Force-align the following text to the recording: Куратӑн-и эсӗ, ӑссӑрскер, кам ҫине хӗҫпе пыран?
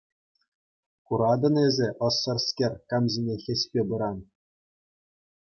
Куратӑн-и 1.05 1.63
эсӗ, 1.67 1.87
ӑссӑрскер, 2.07 2.73
кам 2.93 3.03
ҫине 3.17 3.35
хӗҫпе 3.45 3.81
пыран? 3.93 4.17